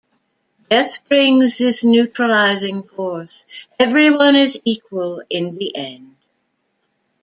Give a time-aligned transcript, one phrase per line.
[0.67, 3.45] Death brings this neutralizing force;
[3.77, 6.15] everyone is equal in the end.